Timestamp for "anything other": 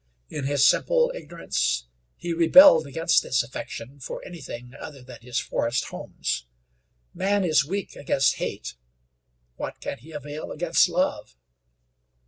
4.25-5.03